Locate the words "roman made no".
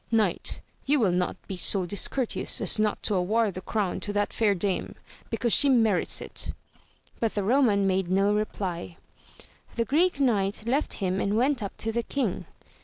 7.43-8.33